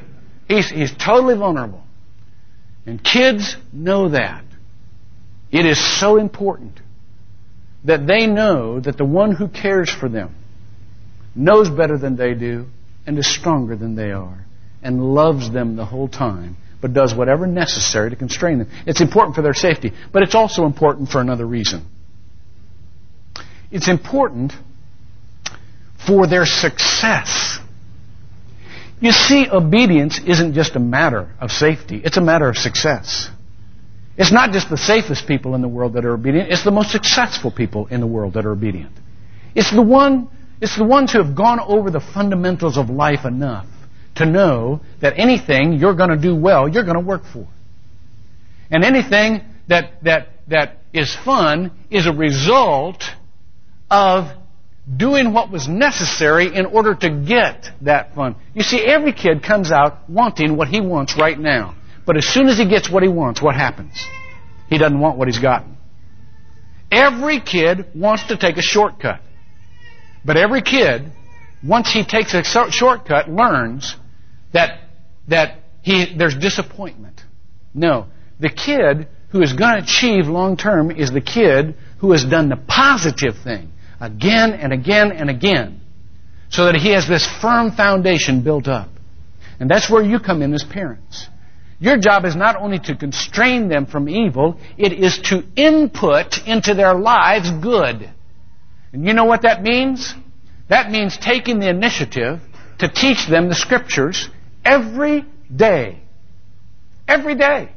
[0.48, 1.82] He's, he's totally vulnerable.
[2.86, 4.44] And kids know that.
[5.50, 6.80] It is so important
[7.84, 10.34] that they know that the one who cares for them
[11.34, 12.66] knows better than they do
[13.06, 14.44] and is stronger than they are
[14.82, 18.70] and loves them the whole time but does whatever necessary to constrain them.
[18.86, 21.88] It's important for their safety, but it's also important for another reason.
[23.70, 24.52] It's important
[26.06, 27.53] for their success.
[29.04, 33.28] You see, obedience isn't just a matter of safety, it's a matter of success.
[34.16, 36.90] It's not just the safest people in the world that are obedient, it's the most
[36.90, 38.92] successful people in the world that are obedient.
[39.54, 43.66] It's the one it's the ones who have gone over the fundamentals of life enough
[44.14, 47.46] to know that anything you're going to do well, you're going to work for.
[48.70, 53.04] And anything that, that, that is fun is a result
[53.90, 54.30] of
[54.96, 58.36] doing what was necessary in order to get that fun.
[58.54, 61.74] You see, every kid comes out wanting what he wants right now.
[62.06, 64.06] But as soon as he gets what he wants, what happens?
[64.68, 65.76] He doesn't want what he's gotten.
[66.90, 69.20] Every kid wants to take a shortcut.
[70.24, 71.10] But every kid,
[71.66, 73.96] once he takes a shortcut, learns
[74.52, 74.80] that,
[75.28, 77.22] that he, there's disappointment.
[77.72, 78.06] No.
[78.38, 82.48] The kid who is going to achieve long term is the kid who has done
[82.50, 83.72] the positive thing
[84.04, 85.80] again and again and again
[86.50, 88.88] so that he has this firm foundation built up.
[89.58, 91.28] And that's where you come in as parents.
[91.80, 96.74] Your job is not only to constrain them from evil, it is to input into
[96.74, 98.10] their lives good.
[98.92, 100.14] And you know what that means?
[100.68, 102.40] That means taking the initiative
[102.78, 104.28] to teach them the scriptures
[104.64, 106.00] every day.
[107.06, 107.70] Every day.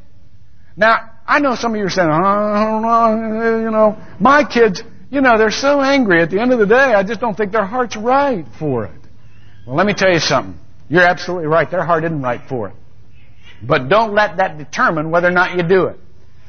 [0.75, 5.37] Now, I know some of you are saying, oh, you know, my kids, you know,
[5.37, 7.95] they're so angry at the end of the day, I just don't think their heart's
[7.95, 9.01] right for it.
[9.65, 10.59] Well, let me tell you something.
[10.89, 11.69] You're absolutely right.
[11.69, 12.75] Their heart isn't right for it.
[13.61, 15.99] But don't let that determine whether or not you do it.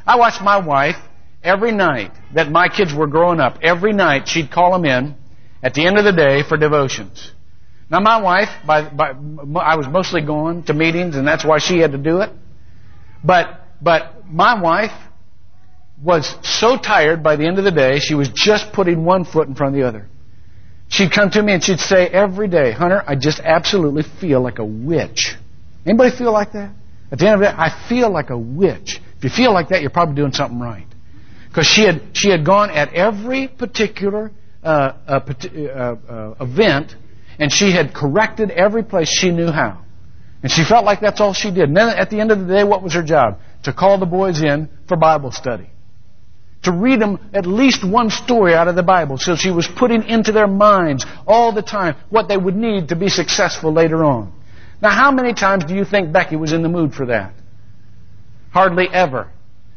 [0.07, 0.97] I watched my wife
[1.43, 3.59] every night that my kids were growing up.
[3.63, 5.17] Every night she'd call them in
[5.63, 7.33] at the end of the day for devotions.
[7.91, 9.13] Now, my wife, by, by,
[9.61, 12.31] I was mostly going to meetings, and that's why she had to do it.
[13.25, 14.93] But, but my wife
[16.03, 19.49] was so tired by the end of the day, she was just putting one foot
[19.49, 20.07] in front of the other.
[20.89, 24.59] She'd come to me and she'd say every day, Hunter, I just absolutely feel like
[24.59, 25.35] a witch.
[25.85, 26.73] Anybody feel like that?
[27.11, 29.01] At the end of the day, I feel like a witch.
[29.19, 30.87] If you feel like that, you're probably doing something right.
[31.49, 34.31] Because she had, she had gone at every particular
[34.63, 35.21] uh, uh,
[36.09, 36.95] uh, event
[37.39, 39.83] and she had corrected every place she knew how.
[40.43, 41.69] And she felt like that's all she did.
[41.69, 43.41] And then at the end of the day, what was her job?
[43.65, 45.69] To call the boys in for Bible study.
[46.65, 49.17] To read them at least one story out of the Bible.
[49.17, 52.97] So she was putting into their minds all the time what they would need to
[52.97, 54.33] be successful later on.
[54.83, 57.33] Now, how many times do you think Becky was in the mood for that?
[58.51, 59.31] Hardly ever.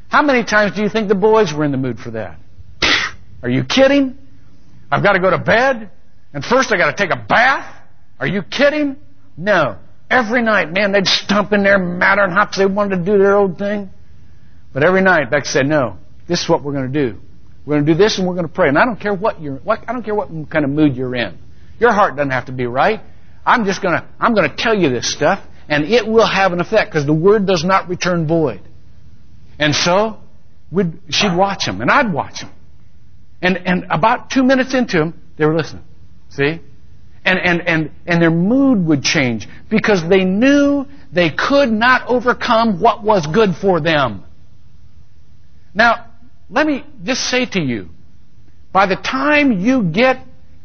[0.09, 2.37] How many times do you think the boys were in the mood for that?
[3.43, 4.17] Are you kidding?
[4.91, 5.89] I've got to go to bed,
[6.33, 7.75] and first I've got to take a bath.
[8.19, 8.97] Are you kidding?
[9.37, 9.77] No.
[10.09, 13.35] Every night, man, they'd stomp in there mad and because they wanted to do their
[13.35, 13.89] old thing.
[14.73, 15.97] But every night, Beck said, "No,
[16.31, 17.19] this is what we're going to do.
[17.65, 18.69] We're going to do this, and we're going to pray.
[18.69, 21.13] And I don't care what you're, what, I don't care what kind of mood you're
[21.13, 21.37] in.
[21.77, 23.01] Your heart doesn't have to be right.
[23.45, 26.53] I'm just going to, I'm going to tell you this stuff, and it will have
[26.53, 28.61] an effect because the word does not return void.
[29.59, 30.19] And so,
[31.09, 32.51] she'd watch them, and I'd watch them.
[33.41, 35.83] And, and about two minutes into them, They were listening.
[36.29, 36.61] See?
[37.25, 42.79] And, and, and, and their mood would change because they knew they could not overcome
[42.79, 44.23] what was good for them.
[45.73, 46.10] Now,
[46.51, 47.89] let me just say to you,
[48.73, 50.17] by the time you get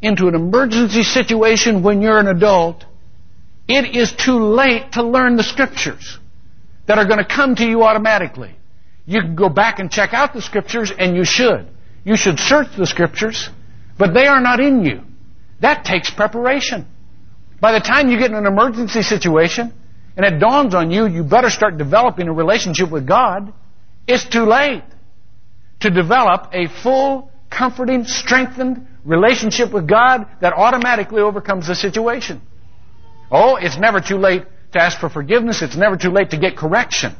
[0.02, 2.84] into an emergency situation when you're an adult,
[3.68, 6.18] it is too late to learn the scriptures
[6.86, 8.54] that are going to come to you automatically.
[9.06, 11.68] You can go back and check out the scriptures, and you should.
[12.04, 13.48] You should search the scriptures,
[13.96, 15.02] but they are not in you.
[15.60, 16.86] That takes preparation.
[17.60, 19.72] By the time you get in an emergency situation,
[20.16, 23.52] and it dawns on you, you better start developing a relationship with God,
[24.08, 24.82] it's too late
[25.80, 32.40] to develop a full, comforting, strengthened relationship with God that automatically overcomes the situation.
[33.30, 35.62] Oh, it's never too late to ask for forgiveness.
[35.62, 37.14] It's never too late to get correction.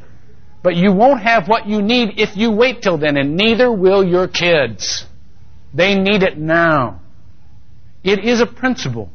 [0.63, 4.05] But you won't have what you need if you wait till then, and neither will
[4.05, 5.05] your kids.
[5.73, 7.03] They need it now.
[8.03, 9.11] It is a principle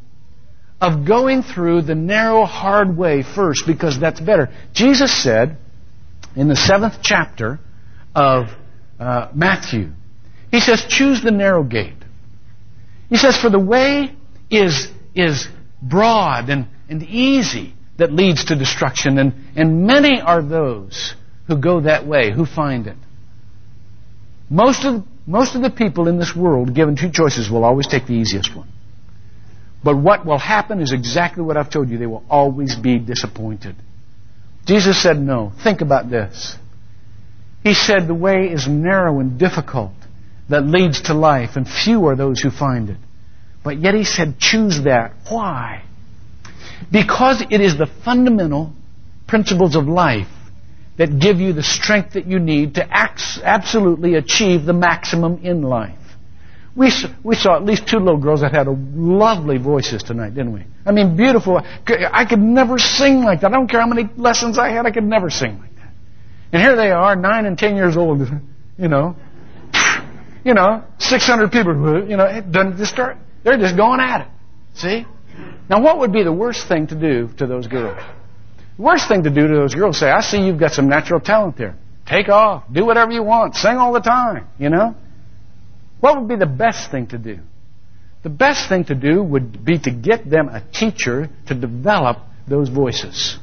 [0.80, 4.50] of going through the narrow, hard way first because that's better.
[4.74, 5.58] Jesus said
[6.36, 7.60] in the seventh chapter
[8.16, 8.48] of
[9.02, 9.90] uh, Matthew,
[10.52, 11.96] He says, choose the narrow gate.
[13.10, 14.14] He says, for the way
[14.50, 15.48] is, is
[15.82, 21.16] broad and, and easy that leads to destruction, and, and many are those
[21.48, 22.98] who go that way, who find it.
[24.50, 28.08] Most of, most of the people in this world, given two choices, will always take
[28.08, 28.70] the easiest one.
[29.84, 31.98] But what will happen is exactly what I've told you.
[31.98, 33.76] They will always be disappointed.
[34.66, 35.52] Jesus said no.
[35.64, 36.56] Think about this.
[37.64, 39.94] He said the way is narrow and difficult
[40.50, 42.98] that leads to life, and few are those who find it.
[43.64, 45.14] But yet he said, choose that.
[45.30, 45.84] Why?
[46.92, 48.74] Because it is the fundamental
[49.28, 50.28] principles of life
[50.98, 55.98] that give you the strength that you need to absolutely achieve the maximum in life.
[56.76, 56.92] We,
[57.24, 60.64] we saw at least two little girls that had lovely voices tonight, didn't we?
[60.86, 61.60] I mean, beautiful.
[61.60, 63.52] I could never sing like that.
[63.52, 65.71] I don't care how many lessons I had, I could never sing like that.
[66.52, 68.28] And here they are, nine and ten years old,
[68.78, 69.16] you know.
[70.44, 72.78] You know, 600 people, you know, it doesn't
[73.44, 74.28] they're just going at it.
[74.74, 75.06] See?
[75.70, 78.02] Now, what would be the worst thing to do to those girls?
[78.78, 81.58] Worst thing to do to those girls, say, I see you've got some natural talent
[81.58, 81.76] there.
[82.08, 82.64] Take off.
[82.72, 83.56] Do whatever you want.
[83.56, 84.96] Sing all the time, you know?
[86.00, 87.40] What would be the best thing to do?
[88.24, 92.70] The best thing to do would be to get them a teacher to develop those
[92.70, 93.38] voices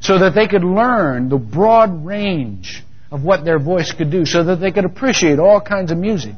[0.00, 4.44] so that they could learn the broad range of what their voice could do, so
[4.44, 6.34] that they could appreciate all kinds of music,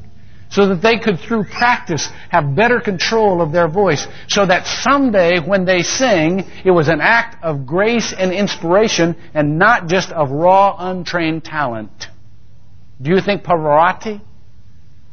[0.50, 5.38] so that they could, through practice, have better control of their voice, so that someday
[5.38, 10.30] when they sing, it was an act of grace and inspiration and not just of
[10.30, 12.06] raw, untrained talent.
[13.00, 14.20] Do you think Pavarotti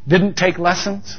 [0.09, 1.17] didn't take lessons.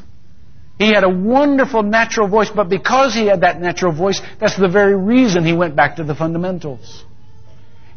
[0.79, 4.69] He had a wonderful natural voice, but because he had that natural voice, that's the
[4.69, 7.05] very reason he went back to the fundamentals.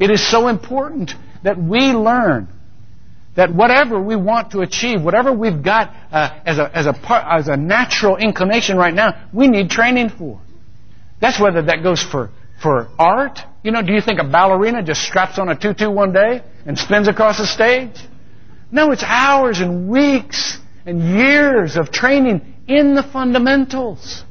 [0.04, 1.14] It is so important
[1.44, 2.50] that we learn
[3.38, 7.24] that whatever we want to achieve, whatever we've got uh, as, a, as, a part,
[7.26, 10.42] as a natural inclination right now, we need training for.
[11.22, 13.40] That's whether that goes for, for art.
[13.64, 16.78] You know, do you think a ballerina just straps on a tutu one day and
[16.78, 17.96] spins across the stage?
[18.74, 24.26] No, it's hours and weeks and years of training in the fundamentals.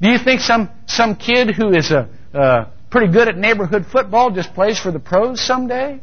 [0.00, 4.30] Do you think some, some kid who is a, uh, pretty good at neighborhood football
[4.30, 6.00] just plays for the pros someday?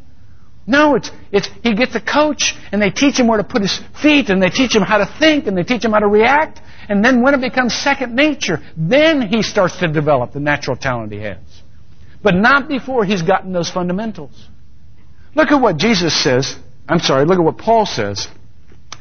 [0.69, 3.79] No, it's, it's, he gets a coach and they teach him where to put his
[4.01, 6.59] feet and they teach him how to think and they teach him how to react.
[6.89, 11.13] And then when it becomes second nature, then he starts to develop the natural talent
[11.13, 11.37] he has.
[12.21, 14.49] But not before he's gotten those fundamentals.
[15.35, 16.55] Look at what Jesus says.
[16.89, 18.27] I'm sorry, look at what Paul says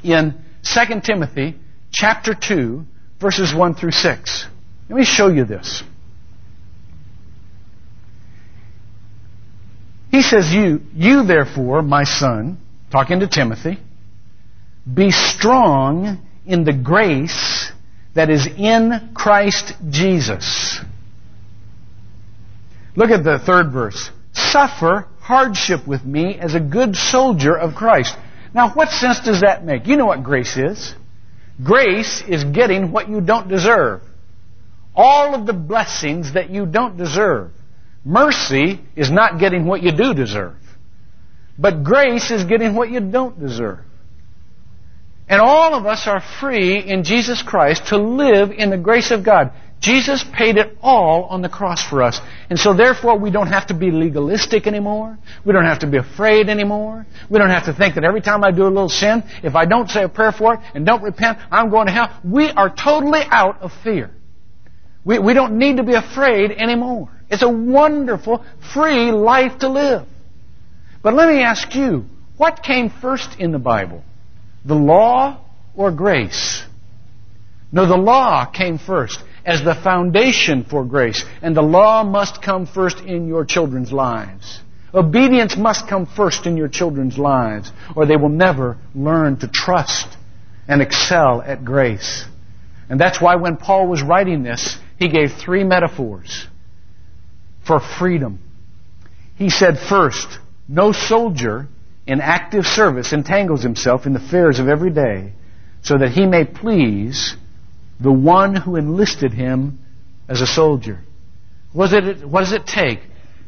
[0.05, 1.57] in 2 Timothy
[1.90, 2.85] chapter 2,
[3.20, 4.46] verses 1 through 6.
[4.88, 5.83] Let me show you this.
[10.16, 12.57] He says, You, you therefore, my son,
[12.90, 13.78] talking to Timothy,
[14.93, 17.70] be strong in the grace
[18.14, 20.80] that is in Christ Jesus.
[22.97, 24.11] Look at the third verse.
[24.32, 28.16] Suffer hardship with me as a good soldier of Christ.
[28.55, 29.86] Now, what sense does that make?
[29.86, 30.95] You know what grace is.
[31.62, 34.01] Grace is getting what you don't deserve.
[34.95, 37.51] All of the blessings that you don't deserve.
[38.07, 40.54] Mercy is not getting what you do deserve.
[41.59, 43.80] But grace is getting what you don't deserve.
[45.28, 49.24] And all of us are free in Jesus Christ to live in the grace of
[49.24, 49.50] God.
[49.80, 52.20] Jesus paid it all on the cross for us.
[52.48, 55.18] And so therefore we don't have to be legalistic anymore.
[55.44, 57.07] We don't have to be afraid anymore.
[57.28, 59.64] We don't have to think that every time I do a little sin, if I
[59.64, 62.20] don't say a prayer for it and don't repent, I'm going to hell.
[62.22, 64.12] We are totally out of fear.
[65.07, 67.09] We, we don't need to be afraid anymore.
[67.30, 68.44] It's a wonderful,
[68.74, 70.07] free life to live.
[71.00, 74.02] But let me ask you, what came first in the Bible?
[74.64, 75.40] The law
[75.76, 76.64] or grace?
[77.70, 81.24] No, the law came first as the foundation for grace.
[81.40, 84.61] And the law must come first in your children's lives.
[84.92, 90.09] Obedience must come first in your children's lives, or they will never learn to trust
[90.66, 92.24] and excel at grace.
[92.88, 96.47] And that's why when Paul was writing this, he gave three metaphors
[97.66, 98.40] for freedom.
[99.36, 100.38] He said, first,
[100.68, 101.68] no soldier
[102.07, 105.32] in active service entangles himself in the affairs of every day
[105.82, 107.36] so that he may please
[108.01, 109.78] the one who enlisted him
[110.28, 111.01] as a soldier.
[111.72, 113.01] What does it, what does it take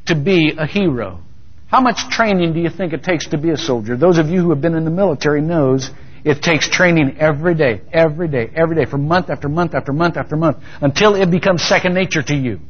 [0.07, 1.21] to be a hero?
[1.69, 3.97] How much training do you think it takes to be a soldier?
[3.97, 5.91] Those of you who have been in the military knows
[6.29, 10.19] it takes training every day, every day, every day, for month after month after month
[10.19, 12.61] after month, until it becomes second nature to you.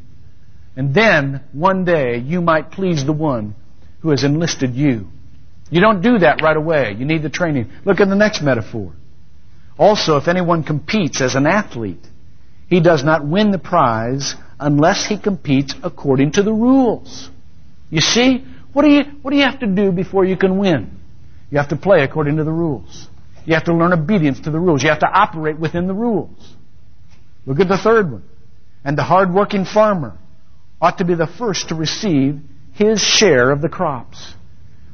[0.77, 3.57] And then, one day, you might please the one
[3.99, 5.09] who has enlisted you.
[5.73, 6.95] You don't do that right away.
[6.97, 7.73] You need the training.
[7.85, 8.93] Look at the next metaphor.
[9.77, 12.07] Also, if anyone competes as an athlete,
[12.69, 17.29] he does not win the prize unless he competes according to the rules.
[17.91, 20.97] You see, what do you, what do you have to do before you can win?
[21.51, 23.09] You have to play according to the rules.
[23.49, 24.83] You have to learn obedience to the rules.
[24.83, 26.55] You have to operate within the rules.
[27.47, 28.23] Look at the third one.
[28.85, 30.19] And the hard-working farmer
[30.83, 32.41] ought to be the first to receive
[32.75, 34.35] his share of the crops.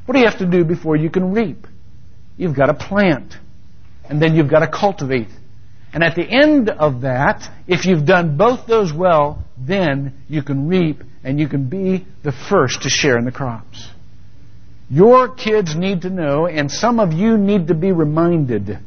[0.07, 1.66] What do you have to do before you can reap?
[2.36, 3.34] You've got to plant.
[4.09, 5.30] And then you've got to cultivate.
[5.92, 10.68] And at the end of that, if you've done both those well, then you can
[10.68, 13.88] reap and you can be the first to share in the crops.
[14.91, 18.78] Your kids need to know, and some of you need to be reminded,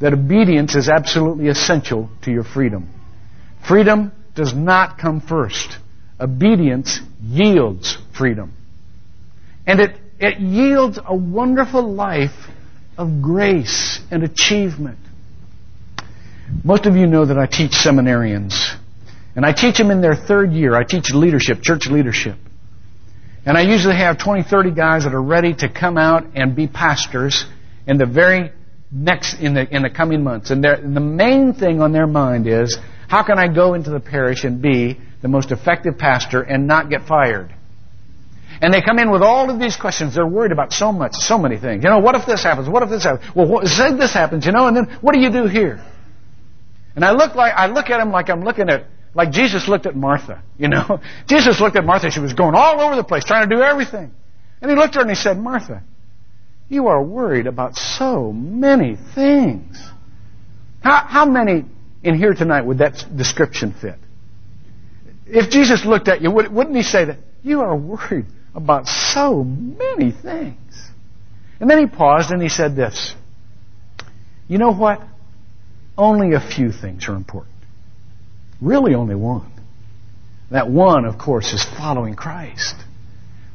[0.00, 2.88] that obedience is absolutely essential to your freedom.
[3.66, 5.78] Freedom does not come first.
[6.20, 8.52] Obedience yields freedom.
[9.66, 12.48] And it, it yields a wonderful life
[12.96, 14.98] of grace and achievement.
[16.64, 18.76] Most of you know that I teach seminarians.
[19.36, 20.74] And I teach them in their third year.
[20.74, 22.36] I teach leadership, church leadership.
[23.48, 26.66] And I usually have 20, 30 guys that are ready to come out and be
[26.66, 27.46] pastors
[27.86, 28.52] in the very
[28.92, 30.50] next, in the, in the coming months.
[30.50, 32.76] And the main thing on their mind is,
[33.08, 36.90] how can I go into the parish and be the most effective pastor and not
[36.90, 37.54] get fired?
[38.60, 40.14] And they come in with all of these questions.
[40.14, 41.82] They're worried about so much, so many things.
[41.82, 42.68] You know, what if this happens?
[42.68, 43.34] What if this happens?
[43.34, 45.82] Well, what, say this happens, you know, and then what do you do here?
[46.94, 48.84] And I look like, I look at them like I'm looking at,
[49.18, 51.00] like Jesus looked at Martha, you know.
[51.26, 52.08] Jesus looked at Martha.
[52.08, 54.12] She was going all over the place, trying to do everything.
[54.62, 55.82] And he looked at her and he said, Martha,
[56.68, 59.76] you are worried about so many things.
[60.84, 61.64] How, how many
[62.04, 63.96] in here tonight would that description fit?
[65.26, 67.18] If Jesus looked at you, wouldn't he say that?
[67.42, 70.90] You are worried about so many things.
[71.58, 73.16] And then he paused and he said this
[74.46, 75.02] You know what?
[75.96, 77.57] Only a few things are important.
[78.60, 79.52] Really, only one.
[80.50, 82.74] That one, of course, is following Christ.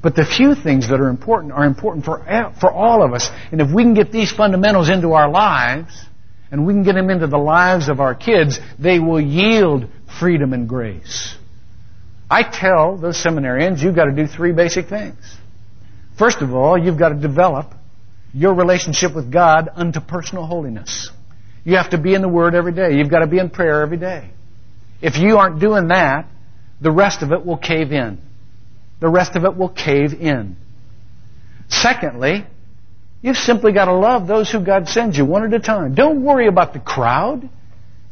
[0.02, 2.20] But the few things that are important are important for,
[2.60, 3.30] for all of us.
[3.52, 6.06] And if we can get these fundamentals into our lives,
[6.52, 9.88] and we can get them into the lives of our kids, they will yield
[10.20, 11.36] freedom and grace.
[12.30, 15.18] I tell those seminarians, you've got to do three basic things.
[16.18, 17.74] First of all, you've got to develop
[18.34, 21.10] your relationship with God unto personal holiness.
[21.64, 22.98] You have to be in the Word every day.
[22.98, 24.30] You've got to be in prayer every day.
[25.04, 26.28] If you aren't doing that,
[26.80, 28.20] the rest of it will cave in.
[29.02, 30.56] The rest of it will cave in.
[31.68, 32.46] Secondly,
[33.22, 35.94] you've simply got to love those who God sends you one at a time.
[35.94, 37.50] Don't worry about the crowd.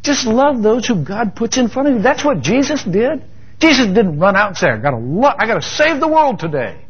[0.04, 2.02] Just love those who God puts in front of you.
[2.02, 3.24] That's what Jesus did.
[3.60, 6.84] Jesus didn't run out and say, I gotta, lo- I gotta save the world today.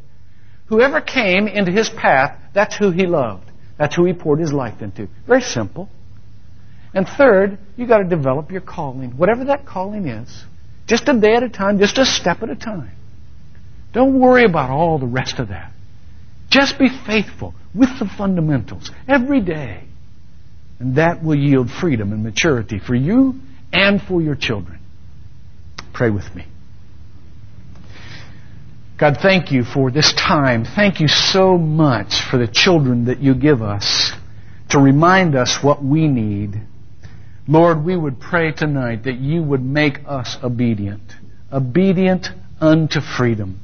[0.66, 3.52] Whoever came into his path, that's who he loved.
[3.78, 5.10] That's who he poured his life into.
[5.28, 5.89] Very simple.
[6.94, 9.12] And third, you've gotta develop your calling.
[9.18, 10.44] Whatever that calling is.
[10.88, 12.92] Just a day at a time, just a step at a time.
[13.94, 15.72] Don't worry about all the rest of that.
[16.50, 19.84] Just be faithful with the fundamentals every day.
[20.80, 23.36] And that will yield freedom and maturity for you
[23.72, 24.80] and for your children.
[25.94, 26.46] Pray with me.
[28.98, 30.66] God, thank you for this time.
[30.66, 34.12] Thank you so much for the children that you give us
[34.70, 36.62] to remind us what we need.
[37.52, 41.02] Lord, we would pray tonight that you would make us obedient.
[41.52, 42.28] Obedient
[42.62, 43.60] unto freedom.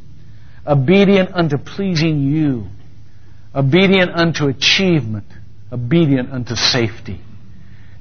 [0.67, 2.65] Obedient unto pleasing you.
[3.55, 5.23] Obedient unto achievement.
[5.71, 7.21] Obedient unto safety.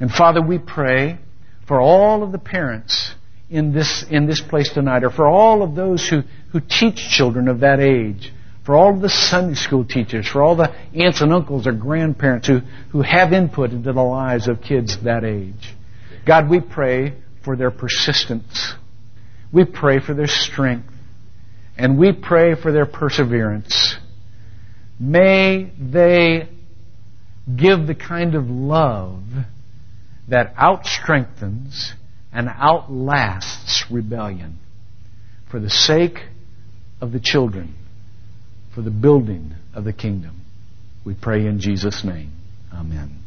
[0.00, 1.20] And Father, we pray
[1.68, 3.14] for all of the parents
[3.48, 7.46] in this, in this place tonight, or for all of those who, who teach children
[7.46, 8.32] of that age,
[8.64, 12.48] for all of the Sunday school teachers, for all the aunts and uncles or grandparents
[12.48, 15.75] who, who have input into the lives of kids that age.
[16.26, 17.14] God, we pray
[17.44, 18.74] for their persistence.
[19.52, 20.92] We pray for their strength.
[21.78, 23.96] And we pray for their perseverance.
[24.98, 26.48] May they
[27.54, 29.22] give the kind of love
[30.28, 31.92] that outstrengthens
[32.32, 34.58] and outlasts rebellion
[35.50, 36.18] for the sake
[37.00, 37.74] of the children,
[38.74, 40.40] for the building of the kingdom.
[41.04, 42.32] We pray in Jesus' name.
[42.74, 43.25] Amen.